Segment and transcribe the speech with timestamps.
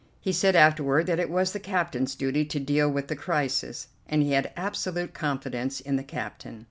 [0.19, 4.23] He said afterward that it was the captain's duty to deal with the crisis, and
[4.23, 6.59] he had absolute confidence in the captain.